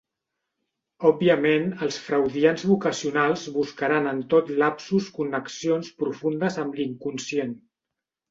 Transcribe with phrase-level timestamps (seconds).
[1.09, 7.55] Òbviament els freudians vocacionals buscaran en tot lapsus connexions profundes amb l'inconscient.